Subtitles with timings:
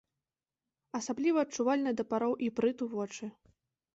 [0.99, 3.25] Асабліва адчувальныя да пароў іпрыту вочы.